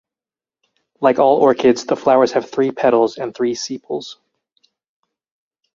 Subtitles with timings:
[0.99, 4.17] Like all orchids the flowers have three petals and three sepals.